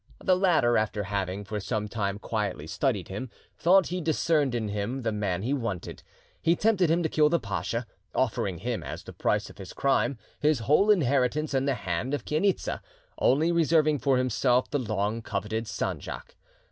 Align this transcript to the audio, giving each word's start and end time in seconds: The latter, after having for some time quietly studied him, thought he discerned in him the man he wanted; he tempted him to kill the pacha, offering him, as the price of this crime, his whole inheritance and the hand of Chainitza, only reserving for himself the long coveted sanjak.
The 0.23 0.35
latter, 0.35 0.79
after 0.79 1.03
having 1.03 1.43
for 1.43 1.59
some 1.59 1.87
time 1.87 2.17
quietly 2.17 2.65
studied 2.65 3.09
him, 3.09 3.29
thought 3.55 3.85
he 3.89 4.01
discerned 4.01 4.55
in 4.55 4.69
him 4.69 5.03
the 5.03 5.11
man 5.11 5.43
he 5.43 5.53
wanted; 5.53 6.01
he 6.41 6.55
tempted 6.55 6.89
him 6.89 7.03
to 7.03 7.07
kill 7.09 7.29
the 7.29 7.39
pacha, 7.39 7.85
offering 8.15 8.57
him, 8.57 8.81
as 8.81 9.03
the 9.03 9.13
price 9.13 9.51
of 9.51 9.57
this 9.57 9.73
crime, 9.73 10.17
his 10.39 10.61
whole 10.61 10.89
inheritance 10.89 11.53
and 11.53 11.67
the 11.67 11.75
hand 11.75 12.15
of 12.15 12.25
Chainitza, 12.25 12.81
only 13.19 13.51
reserving 13.51 13.99
for 13.99 14.17
himself 14.17 14.67
the 14.71 14.79
long 14.79 15.21
coveted 15.21 15.65
sanjak. 15.67 16.35